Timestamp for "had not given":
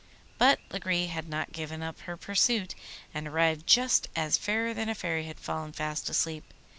1.09-1.83